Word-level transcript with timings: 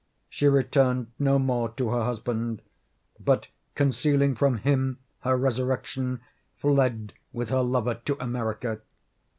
She 0.29 0.47
returned 0.47 1.11
no 1.19 1.37
more 1.37 1.69
to 1.73 1.89
her 1.91 2.03
husband, 2.05 2.63
but, 3.19 3.49
concealing 3.75 4.33
from 4.33 4.57
him 4.57 4.97
her 5.19 5.37
resurrection, 5.37 6.21
fled 6.57 7.13
with 7.31 7.49
her 7.49 7.61
lover 7.61 7.93
to 8.05 8.17
America. 8.19 8.81